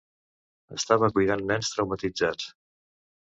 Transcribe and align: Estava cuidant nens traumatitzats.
Estava 0.77 1.09
cuidant 1.17 1.45
nens 1.51 1.71
traumatitzats. 1.75 2.49